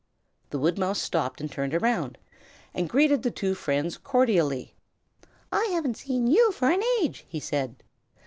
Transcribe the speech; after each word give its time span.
The 0.49 0.57
woodmouse 0.57 0.99
stopped 0.99 1.39
and 1.39 1.51
turned 1.51 1.79
round, 1.79 2.17
and 2.73 2.89
greeted 2.89 3.21
the 3.21 3.29
two 3.29 3.53
friends 3.53 3.99
cordially. 3.99 4.73
"I 5.51 5.65
haven't 5.73 5.97
seen 5.97 6.25
you 6.25 6.51
for 6.53 6.71
an 6.71 6.81
age!" 7.03 7.23
he 7.29 7.39
said. 7.39 7.83